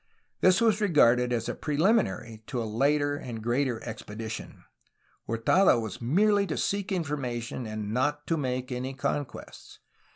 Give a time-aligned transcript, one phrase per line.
[0.39, 4.63] This was regarded as a preliminary to a later and greater expedition.
[5.27, 9.77] Hurtado was merely to seek information and not to make any conquests.